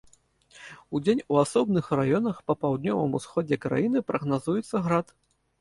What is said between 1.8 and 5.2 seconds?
раёнах па паўднёвым усходзе краіны прагназуецца град.